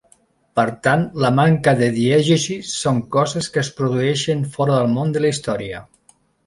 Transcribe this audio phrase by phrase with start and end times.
[0.59, 5.25] Per tant, la manca de diegesi són coses que es produeixen fora del món de
[5.27, 5.89] la història.